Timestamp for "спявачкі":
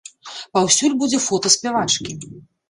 1.57-2.19